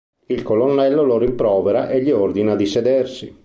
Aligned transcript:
Il 0.25 0.41
colonnello 0.41 1.03
lo 1.03 1.19
rimprovera 1.19 1.87
e 1.91 2.01
gli 2.01 2.09
ordina 2.09 2.55
di 2.55 2.65
sedersi. 2.65 3.37